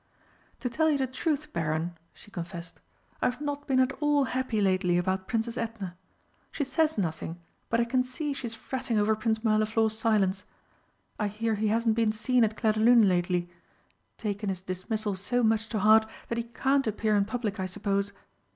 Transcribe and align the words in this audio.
"To 0.61 0.67
tell 0.67 0.89
you 0.89 0.97
the 0.97 1.05
truth, 1.05 1.53
Baron," 1.53 1.95
she 2.11 2.31
confessed, 2.31 2.79
"I've 3.21 3.39
not 3.39 3.67
been 3.67 3.79
at 3.79 3.91
all 4.01 4.23
happy 4.23 4.59
lately 4.59 4.97
about 4.97 5.27
Princess 5.27 5.57
Edna. 5.57 5.95
She 6.51 6.63
says 6.63 6.97
nothing, 6.97 7.39
but 7.69 7.79
I 7.79 7.85
can 7.85 8.01
see 8.01 8.33
she's 8.33 8.55
fretting 8.55 8.97
over 8.97 9.15
Prince 9.15 9.43
Mirliflor's 9.43 9.95
silence. 9.95 10.43
I 11.19 11.27
hear 11.27 11.53
he 11.53 11.67
hasn't 11.67 11.93
been 11.93 12.13
seen 12.13 12.43
at 12.43 12.57
Clairdelune 12.57 13.07
lately 13.07 13.47
taken 14.17 14.49
his 14.49 14.63
dismissal 14.63 15.13
so 15.13 15.43
much 15.43 15.69
to 15.69 15.77
heart 15.77 16.07
that 16.29 16.39
he 16.39 16.45
can't 16.45 16.87
appear 16.87 17.15
in 17.15 17.25
public, 17.25 17.59
I 17.59 17.67
suppose. 17.67 18.11